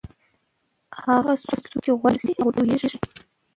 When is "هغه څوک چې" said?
1.03-1.89